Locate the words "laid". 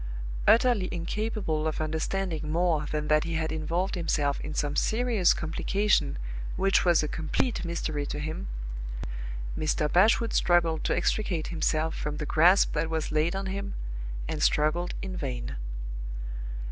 13.11-13.35